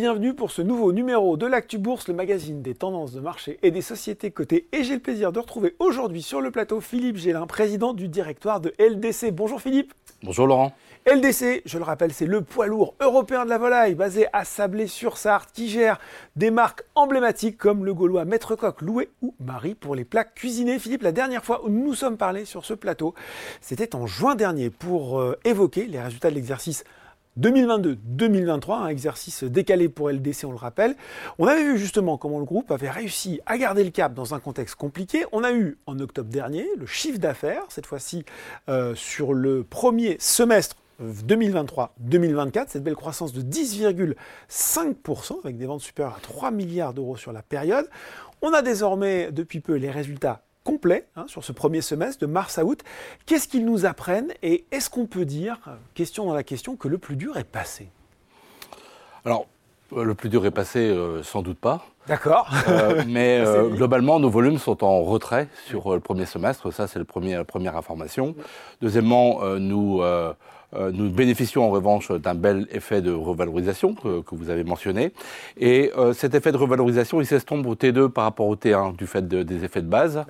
[0.00, 3.70] bienvenue pour ce nouveau numéro de l'Actu Bourse, le magazine des tendances de marché et
[3.70, 4.66] des sociétés cotées.
[4.72, 8.62] Et j'ai le plaisir de retrouver aujourd'hui sur le plateau Philippe Gélin, président du directoire
[8.62, 9.30] de LDC.
[9.30, 9.92] Bonjour Philippe.
[10.22, 10.72] Bonjour Laurent.
[11.06, 15.50] LDC, je le rappelle, c'est le poids lourd européen de la volaille basé à Sablé-sur-Sarthe
[15.52, 15.98] qui gère
[16.34, 20.78] des marques emblématiques comme le gaulois Maître Coq, Loué ou Marie pour les plats cuisinés.
[20.78, 23.14] Philippe, la dernière fois où nous nous sommes parlé sur ce plateau,
[23.60, 26.84] c'était en juin dernier pour euh, évoquer les résultats de l'exercice
[27.38, 30.96] 2022-2023, un exercice décalé pour LDC, on le rappelle.
[31.38, 34.40] On avait vu justement comment le groupe avait réussi à garder le cap dans un
[34.40, 35.24] contexte compliqué.
[35.32, 38.24] On a eu en octobre dernier le chiffre d'affaires, cette fois-ci
[38.68, 46.16] euh, sur le premier semestre 2023-2024, cette belle croissance de 10,5% avec des ventes supérieures
[46.16, 47.88] à 3 milliards d'euros sur la période.
[48.42, 52.58] On a désormais depuis peu les résultats complets hein, sur ce premier semestre de mars
[52.58, 52.82] à août.
[53.26, 55.58] Qu'est-ce qu'ils nous apprennent et est-ce qu'on peut dire,
[55.94, 57.88] question dans la question, que le plus dur est passé?
[59.24, 59.46] Alors,
[59.96, 61.84] euh, le plus dur est passé, euh, sans doute pas.
[62.06, 62.50] D'accord.
[62.68, 66.72] Euh, mais globalement, nos volumes sont en retrait sur le premier semestre.
[66.72, 68.34] Ça, c'est la première information.
[68.80, 70.02] Deuxièmement, nous
[70.74, 75.12] euh, nous bénéficions en revanche d'un bel effet de revalorisation que, vous avez mentionné.
[75.56, 79.06] Et euh, cet effet de revalorisation, il s'estompe au T2 par rapport au T1 du
[79.06, 80.24] fait des effets de base.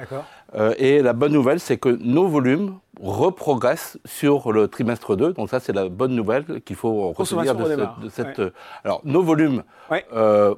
[0.54, 5.32] Euh, et la bonne nouvelle, c'est que nos volumes reprogressent sur le trimestre 2.
[5.32, 8.42] Donc ça, c'est la bonne nouvelle qu'il faut retenir de, cette...
[8.84, 9.62] Alors, nos volumes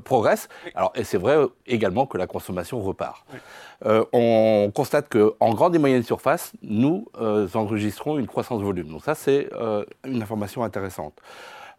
[0.05, 0.48] progressent.
[0.75, 3.25] Alors, et c'est vrai également que la consommation repart.
[3.85, 8.89] Euh, on constate qu'en grande et moyenne surface, nous euh, enregistrons une croissance volume.
[8.89, 11.15] Donc ça, c'est euh, une information intéressante.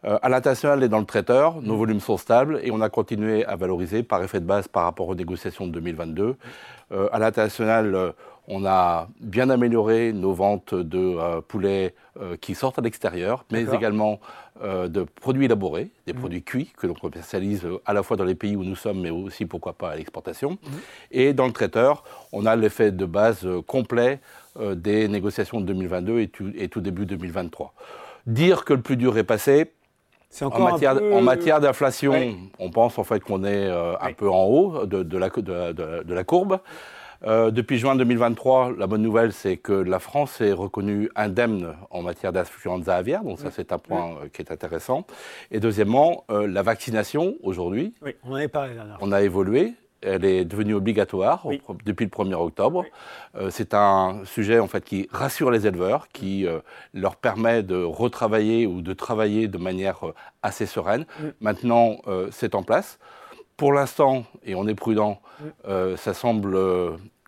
[0.03, 3.55] à l'international et dans le traiteur, nos volumes sont stables et on a continué à
[3.55, 6.35] valoriser par effet de base par rapport aux négociations de 2022.
[7.11, 8.13] à l'international,
[8.47, 11.95] on a bien amélioré nos ventes de poulets
[12.41, 14.19] qui sortent à l'extérieur, mais également
[14.61, 16.19] euh, de produits élaborés, des mhm.
[16.19, 19.09] produits cuits que l'on commercialise à la fois dans les pays où nous sommes, mais
[19.09, 20.51] aussi, pourquoi pas, à l'exportation.
[20.51, 20.79] Mhm.
[21.09, 24.19] Et dans le traiteur, on a l'effet de base euh, complet
[24.59, 26.27] euh, des négociations de 2022 et
[26.69, 27.73] tout, début 2023.
[28.27, 29.71] Dire que le plus dur est passé,
[30.39, 35.29] en matière, d'inflation, on pense en fait qu'on est un peu en haut de, la,
[35.29, 36.59] de la, courbe.
[37.25, 42.01] Euh, depuis juin 2023, la bonne nouvelle, c'est que la France est reconnue indemne en
[42.01, 45.05] matière d'influenza aviaire, donc ça c'est un point euh, qui est intéressant.
[45.49, 49.73] Et deuxièmement, euh, la vaccination aujourd'hui, oui, on, en parlé on a évolué.
[50.05, 51.47] Elle est devenue obligatoire
[51.85, 52.83] depuis le 1er octobre.
[53.49, 56.45] c'est un sujet en fait qui rassure les éleveurs, qui
[56.93, 60.01] leur permet de retravailler ou de travailler de manière
[60.41, 61.05] assez sereine.
[61.39, 61.99] Maintenant,
[62.31, 62.99] c'est en place.
[63.55, 65.21] Pour l'instant, et on est prudent,
[65.63, 66.57] ça semble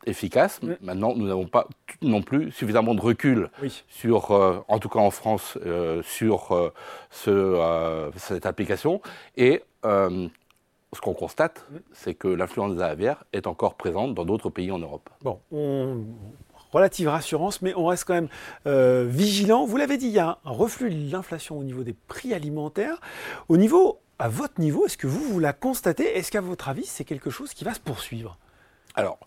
[0.06, 0.60] efficace.
[0.82, 1.68] Maintenant, nous n'avons pas
[2.02, 3.50] non plus suffisamment de recul
[3.88, 6.74] sur, euh, en tout cas en France, euh, sur euh,
[7.12, 9.02] ce, cette application.
[9.38, 14.80] Et ce qu'on constate, c'est que l'influence aviaire est encore présente dans d'autres pays en
[14.80, 15.10] Europe.
[15.22, 16.06] Bon, on...
[16.72, 18.30] relative rassurance, mais on reste quand même
[19.10, 19.66] vigilant.
[19.66, 23.00] Vous l'avez dit, il y a un reflux de l'inflation au niveau des prix alimentaires.
[23.50, 26.18] Au niveau, à votre niveau, est-ce que vous, vous la constatez?
[26.18, 28.38] Est-ce qu'à votre avis, c'est quelque chose qui va se poursuivre?
[28.96, 29.20] Alors,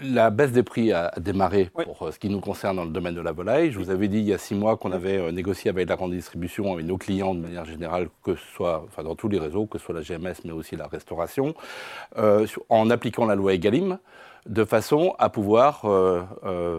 [0.00, 3.14] la baisse des prix a démarré pour euh, ce qui nous concerne dans le domaine
[3.14, 3.72] de la volaille.
[3.72, 5.96] Je vous avais dit il y a six mois qu'on avait euh, négocié avec la
[5.96, 9.38] grande distribution, avec nos clients de manière générale, que ce soit enfin, dans tous les
[9.38, 11.54] réseaux, que ce soit la GMS, mais aussi la restauration,
[12.68, 13.98] en appliquant la loi Egalim,
[14.46, 15.82] de façon à pouvoir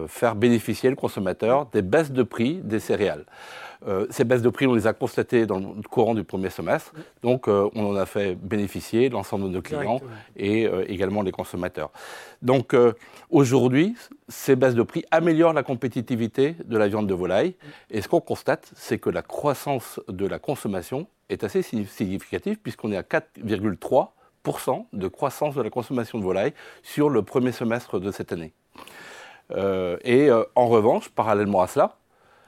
[0.08, 3.24] faire bénéficier le consommateur des baisses de prix des céréales.
[3.86, 6.92] Euh, ces baisses de prix, on les a constatées dans le courant du premier semestre.
[7.22, 10.00] Donc, euh, on en a fait bénéficier l'ensemble de nos clients
[10.36, 11.90] et euh, également les consommateurs.
[12.42, 12.74] Donc,
[13.30, 13.94] aujourd'hui,
[14.28, 17.54] ces baisses de prix améliorent la compétitivité de la viande de volaille.
[17.90, 22.92] Et ce qu'on constate, c'est que la croissance de la consommation est assez significative puisqu'on
[22.92, 24.08] est à 4,3%
[24.92, 26.52] de croissance de la consommation de volaille
[26.82, 28.52] sur le premier semestre de cette année.
[30.04, 31.96] et en revanche, parallèlement à cela,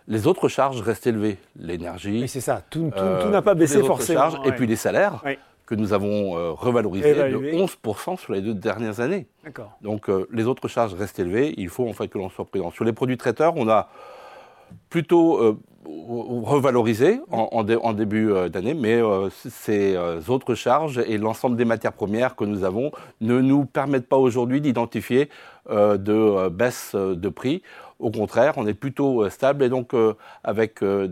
[0.08, 1.38] les autres charges restent élevées.
[1.56, 2.22] L'énergie.
[2.22, 2.62] Oui, c'est ça.
[2.70, 4.30] Tout, euh, n'a pas baissé forcément.
[4.30, 5.22] Charges, Et puis les salaires.
[5.64, 9.26] que nous avons euh, revalorisés de 11% sur les deux dernières années.
[9.44, 9.70] D'accord.
[9.80, 12.70] Donc euh, les autres charges restent élevées, il faut en fait que l'on soit présent.
[12.72, 13.88] Sur les produits traiteurs, on a
[14.88, 19.96] plutôt revalorisé en, début d'année, mais ces
[20.28, 24.60] autres charges et l'ensemble des matières premières que nous avons ne nous permettent pas aujourd'hui
[24.60, 25.28] d'identifier
[25.70, 27.62] de baisse de prix.
[28.02, 31.06] Au contraire, on est plutôt euh, stable et donc euh, avec euh,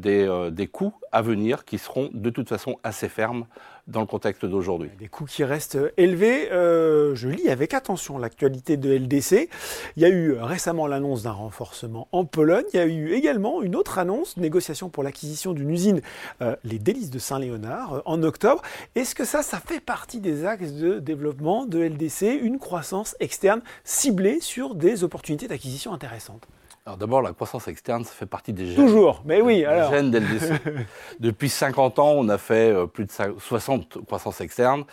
[0.50, 3.46] des, coûts à venir qui seront de toute façon assez fermes
[3.90, 4.90] dans le contexte d'aujourd'hui.
[4.98, 6.50] Des coûts qui restent élevés.
[6.52, 9.48] Euh, je lis avec attention l'actualité de LDC.
[9.96, 12.64] Il y a eu récemment l'annonce d'un renforcement en Pologne.
[12.72, 16.00] Il y a eu également une autre annonce, négociation pour l'acquisition d'une usine,
[16.42, 18.62] euh, les délices de Saint-Léonard, euh, en octobre.
[18.94, 23.60] Est-ce que ça, ça fait partie des axes de développement de LDC, une croissance externe
[23.84, 26.46] ciblée sur des opportunités d'acquisition intéressantes
[26.86, 28.74] alors d'abord, la croissance externe, ça fait partie des gènes.
[28.74, 29.66] Toujours, mais oui.
[29.66, 29.92] Alors.
[29.92, 30.10] Gènes
[31.20, 34.84] Depuis 50 ans, on a fait euh, plus de 60 croissances externes.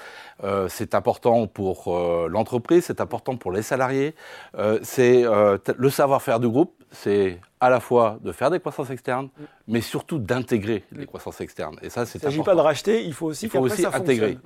[0.44, 4.16] Euh, c'est important pour euh, l'entreprise, c'est important pour les salariés.
[4.84, 9.30] c'est le savoir-faire du groupe, c'est à la fois de faire des croissances externes,
[9.68, 11.78] mais surtout d'intégrer les croissances externes.
[11.82, 13.86] Et ça, c'est Il ne s'agit pas de racheter, il faut aussi, il faut aussi
[13.86, 14.38] intégrer.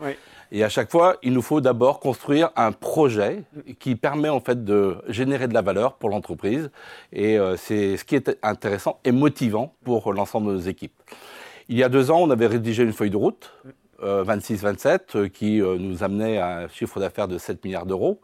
[0.51, 3.43] Et à chaque fois, il nous faut d'abord construire un projet
[3.79, 6.71] qui permet en fait de générer de la valeur pour l'entreprise.
[7.13, 10.93] Et euh, c'est ce qui est intéressant et motivant pour l'ensemble de nos équipes.
[11.69, 13.53] Il y a deux ans, on avait rédigé une feuille de route,
[14.01, 18.19] 26-27, euh, euh, qui nous amenait à un chiffre d'affaires de 7 milliards d'euros.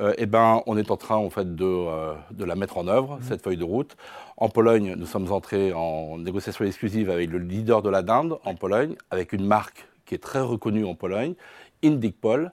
[0.00, 1.86] Eh ben, on est en train en fait de,
[2.32, 3.96] de la mettre en œuvre, cette feuille de route.
[4.36, 8.54] En Pologne, nous sommes entrés en négociation exclusive avec le leader de la dinde en
[8.56, 11.34] Pologne, avec une marque qui est très reconnu en Pologne,
[11.82, 12.52] Indicpol.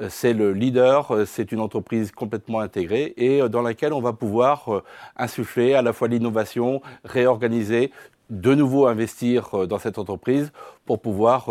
[0.00, 4.00] Euh, c'est le leader, euh, c'est une entreprise complètement intégrée et euh, dans laquelle on
[4.00, 4.82] va pouvoir
[5.16, 7.90] insuffler à la fois l'innovation, réorganiser,
[8.30, 10.52] de nouveau investir dans cette entreprise
[10.86, 11.48] pour pouvoir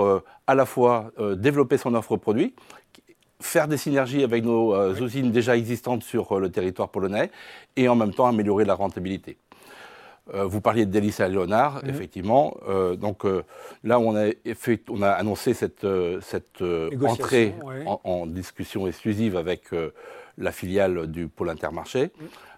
[0.48, 2.56] à la fois développer son offre produit,
[3.42, 7.32] faire des synergies avec nos usines déjà existantes sur le territoire polonais
[7.76, 9.38] et en même temps améliorer la rentabilité.
[10.34, 11.90] Euh, vous parliez de à Léonard, mhm.
[11.90, 12.58] effectivement.
[12.68, 13.44] Euh, donc euh,
[13.84, 14.30] là, on a,
[14.90, 15.88] on a annoncé cette,
[16.22, 16.62] cette
[17.04, 17.56] entrée
[17.86, 19.70] en, discussion exclusive avec
[20.38, 22.12] la filiale du pôle intermarché.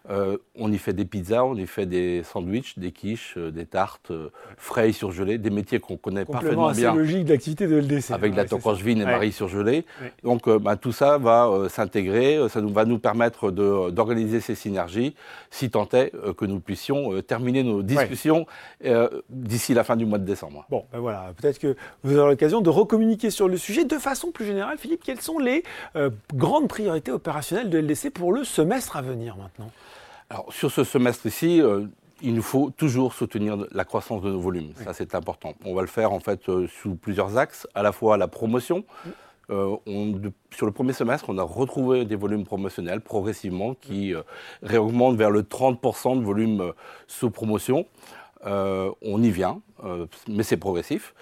[0.10, 4.12] Euh, on y fait des pizzas, on y fait des sandwichs, des quiches, des tartes,
[4.58, 6.92] frais et surgelées, des métiers qu'on connaît parfaitement bien.
[6.92, 8.12] C'est logique de l'activité de LDC.
[8.12, 9.86] Avec la tonkrochvine et Marie surgelée.
[10.24, 15.16] Donc bah, tout ça va s'intégrer, ça nous, va nous permettre d'organiser ces synergies,
[15.52, 18.46] si tant est que nous puissions terminer nos discussions
[19.30, 20.66] d'ici la fin du mois de décembre.
[20.69, 23.86] Bon, ben voilà, peut-être que vous aurez l'occasion de recommuniquer sur le sujet.
[23.86, 25.63] De façon plus générale, Philippe, quelles sont les
[26.34, 29.72] grandes priorités opérationnelles de LDC pour le semestre à venir maintenant?
[30.31, 31.88] Alors, sur ce semestre-ci, euh,
[32.22, 34.72] il nous faut toujours soutenir la croissance de nos volumes.
[34.81, 35.56] Ça, c'est important.
[35.66, 37.68] On va le faire en fait euh, sous plusieurs axes.
[37.75, 38.86] À la fois la promotion.
[39.51, 39.75] Euh,
[40.56, 44.13] sur le premier semestre, on a retrouvé des volumes promotionnels progressivement qui
[44.63, 46.74] réaugmentent vers le 30% de volume
[47.07, 47.86] sous promotion.
[48.45, 49.62] on y vient,
[50.27, 51.13] mais c'est progressif.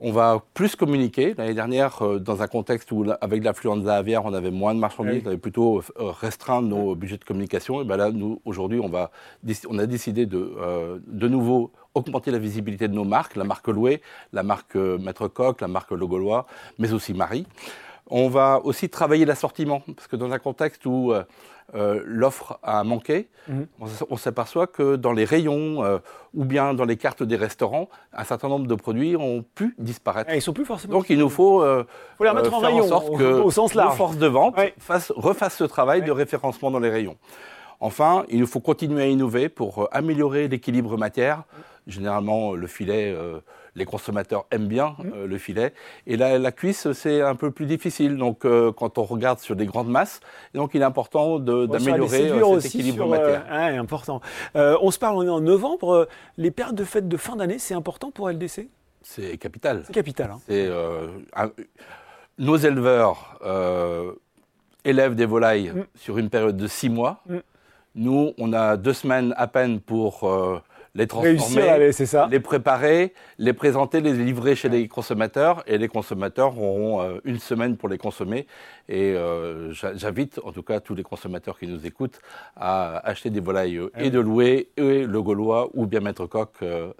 [0.00, 1.34] On va plus communiquer.
[1.36, 5.22] L'année dernière, euh, dans un contexte où, avec l'influenza aviaire, on avait moins de marchandises,
[5.24, 7.82] on avait plutôt euh, restreint nos budgets de communication.
[7.82, 12.38] Et ben là, nous, aujourd'hui, on, on a décidé de, euh, de nouveau augmenter la
[12.38, 14.00] visibilité de nos marques, la marque Loué,
[14.32, 16.46] la marque Maître Coq, la marque Le Gaulois,
[16.78, 17.44] mais aussi Marie.
[18.10, 21.24] On va aussi travailler l'assortiment, parce que dans un contexte où euh,
[21.74, 23.28] l'offre a manqué.
[23.48, 23.66] Mhm.
[24.10, 25.98] On, s'aperçoit que dans les rayons euh,
[26.34, 30.30] ou bien dans les cartes des restaurants, un certain nombre de produits ont pu disparaître.
[30.32, 30.94] Ah, ils sont plus forcément.
[30.94, 31.84] Donc il nous faut, euh,
[32.16, 33.96] faut les remettre en rayon, en sorte que au sens large.
[33.96, 34.56] forces de vente
[35.16, 37.16] refassent ce travail de référencement dans les rayons.
[37.80, 41.44] Enfin, il nous faut continuer à innover pour améliorer l'équilibre matière.
[41.86, 43.14] Généralement, le filet
[43.78, 45.10] les consommateurs aiment bien mmh.
[45.14, 45.72] euh, le filet.
[46.06, 48.16] Et la, la cuisse, c'est un peu plus difficile.
[48.16, 50.20] Donc, euh, quand on regarde sur des grandes masses,
[50.52, 53.46] donc il est important d'améliorer euh, cet équilibre matière.
[53.50, 54.20] Important.
[54.54, 56.08] on se parle, on est en novembre.
[56.36, 58.68] les périodes de fête de fin d'année, c'est important pour LDC
[59.02, 59.84] C'est capital.
[59.86, 60.34] C'est capital.
[60.48, 61.50] Hein.
[62.38, 63.38] nos éleveurs
[64.84, 65.86] élèvent des volailles mmh.
[65.94, 67.22] sur une période de six mois.
[67.26, 67.36] Mmh.
[67.98, 70.24] Nous, on a deux semaines à peine pour
[70.98, 71.90] les transformer,
[72.30, 75.62] les préparer, les présenter, les livrer chez les consommateurs.
[75.66, 78.46] Et les consommateurs auront euh, une semaine pour les consommer.
[78.88, 82.20] Et euh, j'invite en tout cas tous les consommateurs qui nous écoutent
[82.56, 86.50] à acheter des volailles euh, et de louer, et le Gaulois ou bien Maître Coq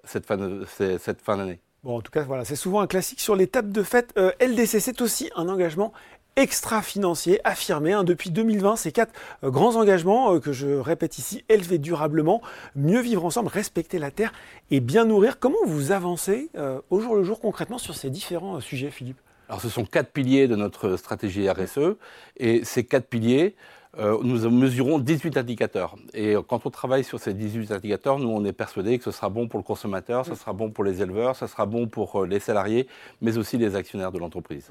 [0.05, 1.59] cette fin, cette fin d'année.
[1.85, 4.13] Bon, en tout cas, voilà, c'est souvent un classique sur les tables de fête.
[4.41, 5.93] LDC, c'est aussi un engagement
[6.39, 8.05] extra-financier affirmé hein.
[8.05, 8.77] depuis 2020.
[8.77, 12.41] Ces quatre euh, grands engagements euh, que je répète ici, élever durablement,
[12.77, 14.33] mieux vivre ensemble, respecter la terre
[14.71, 15.41] et bien nourrir.
[15.41, 19.19] Comment vous avancez euh, au jour le jour concrètement sur ces différents sujets, Philippe?
[19.49, 21.97] Alors ce sont quatre piliers de notre stratégie RSE
[22.37, 23.57] et ces quatre piliers,
[23.97, 25.97] nous mesurons 18 indicateurs.
[26.13, 29.31] Et quand on travaille sur ces 18 indicateurs, nous, on est persuadé que ce sera
[29.31, 32.39] bon pour le consommateur, ce sera bon pour les éleveurs, ce sera bon pour les
[32.39, 32.87] salariés,
[33.23, 34.71] mais aussi les actionnaires de l'entreprise.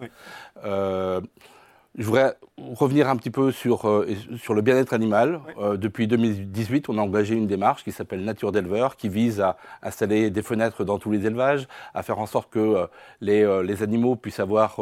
[1.98, 2.36] Je voudrais
[2.76, 5.40] revenir un petit peu sur, euh, sur le bien-être animal.
[5.60, 9.58] Euh, depuis 2018, on a engagé une démarche qui s'appelle Nature d'éleveur, qui vise à
[9.82, 12.88] installer des fenêtres dans tous les élevages, à faire en sorte que euh,
[13.20, 14.78] les, les, animaux puissent avoir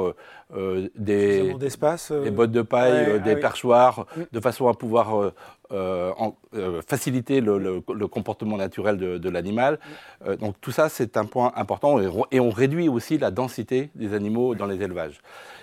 [0.54, 5.32] des, des, bottes de paille, des ah perchoirs, de façon à pouvoir
[5.72, 6.36] en,
[6.88, 9.80] faciliter le, le, comportement naturel de, de l'animal.
[10.26, 10.36] Mm.
[10.36, 14.14] donc tout ça, c'est un point important et, et on réduit aussi la densité des
[14.14, 15.22] animaux dans les élevages.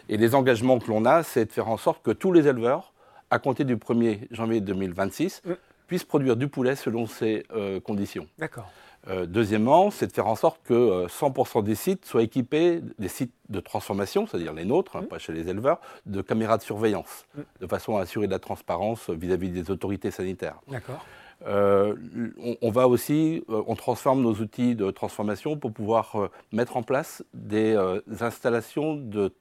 [0.09, 2.93] Et les engagements que l'on a, c'est de faire en sorte que tous les éleveurs,
[3.31, 5.53] à compter du 1er janvier 2026, mm.
[5.87, 8.27] puissent produire du poulet selon ces euh, conditions.
[8.39, 8.71] D'accord.
[9.09, 13.09] Euh, deuxièmement, c'est de faire en sorte que 100% euh, des sites soient équipés, des
[13.09, 15.07] sites de transformation, c'est-à-dire les nôtres, hein, mm.
[15.07, 17.41] pas chez les éleveurs, de caméras de surveillance, mm.
[17.61, 20.61] de façon à assurer de la transparence vis-à-vis des autorités sanitaires.
[20.69, 21.05] D'accord.
[21.45, 27.77] on, va aussi, on transforme nos outils de transformation pour pouvoir mettre en place des
[28.21, 29.33] installations de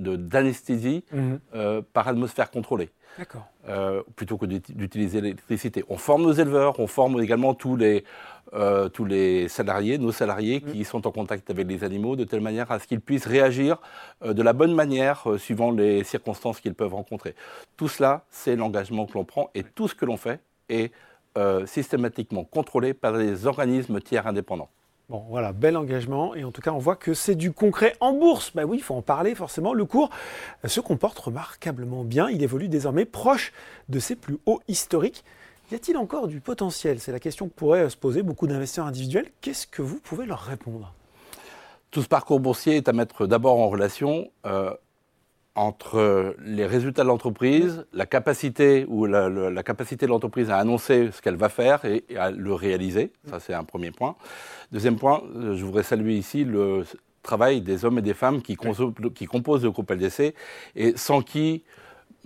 [0.00, 1.40] d'anesthésie mhm.
[1.54, 2.90] euh, par atmosphère contrôlée.
[3.68, 5.84] Euh, plutôt que d'utiliser l'électricité.
[5.88, 8.04] On forme nos éleveurs, on forme également tous les,
[8.54, 10.84] euh, tous les salariés, nos salariés qui mhm.
[10.84, 13.78] sont en contact avec les animaux, de telle manière à ce qu'ils puissent réagir
[14.24, 17.34] de la bonne manière suivant les circonstances qu'ils peuvent rencontrer.
[17.76, 20.40] Tout cela, c'est l'engagement que l'on prend et tout ce que l'on fait
[20.70, 20.92] est
[21.66, 24.70] systématiquement contrôlé par des organismes tiers indépendants.
[25.10, 26.36] Bon, voilà, bel engagement.
[26.36, 28.52] Et en tout cas, on voit que c'est du concret en bourse.
[28.54, 29.74] Bah oui, il faut en parler forcément.
[29.74, 30.08] Le cours
[30.64, 32.30] se comporte remarquablement bien.
[32.30, 33.52] Il évolue désormais proche
[33.88, 35.24] de ses plus hauts historiques.
[35.72, 37.00] Y a-t-il encore du potentiel?
[37.00, 39.26] C'est la question que pourraient se poser beaucoup d'investisseurs individuels.
[39.40, 40.94] Qu'est-ce que vous pouvez leur répondre?
[41.90, 44.72] Tout ce parcours boursier est à mettre d'abord en relation euh,
[45.54, 51.20] entre les résultats de l'entreprise, la capacité ou la, capacité de l'entreprise à annoncer ce
[51.20, 53.12] qu'elle va faire et, à le réaliser.
[53.28, 54.16] Ça, c'est un premier point.
[54.72, 56.84] Deuxième point, euh, je voudrais saluer ici le
[57.22, 58.56] travail des hommes et des femmes qui,
[59.14, 60.34] qui composent le groupe LDC
[60.76, 61.62] et sans qui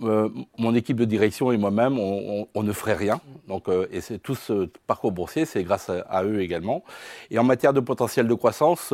[0.01, 3.21] euh, mon équipe de direction et moi-même, on, ne ferait rien.
[3.47, 6.83] Donc, euh, et c'est tout ce parcours boursier, c'est grâce à, eux également.
[7.31, 8.93] Et en matière de potentiel de croissance,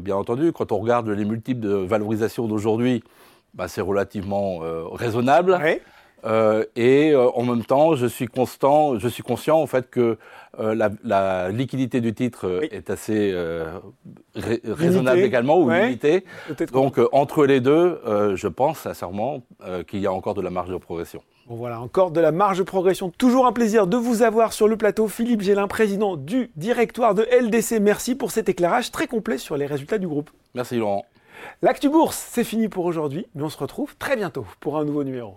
[0.00, 3.02] bien entendu, quand on regarde les multiples de valorisation d'aujourd'hui,
[3.54, 5.58] bah, c'est relativement euh, raisonnable.
[6.26, 10.18] Euh, et euh, en même temps, je suis constant, je suis conscient en fait que
[10.58, 13.34] la, liquidité du titre est assez
[14.34, 16.24] raisonnable également ou limitée.
[16.72, 18.00] Donc entre les deux,
[18.34, 19.42] je pense sincèrement
[19.86, 21.22] qu'il y a encore de la marge de progression.
[21.50, 23.10] Bon voilà, encore de la marge de progression.
[23.10, 25.08] Toujours un plaisir de vous avoir sur le plateau.
[25.08, 27.80] Philippe Gélin, président du directoire de LDC.
[27.80, 30.30] Merci pour cet éclairage très complet sur les résultats du groupe.
[30.54, 31.04] Merci Laurent.
[31.60, 35.02] L'actu bourse, c'est fini pour aujourd'hui, mais on se retrouve très bientôt pour un nouveau
[35.02, 35.34] numéro.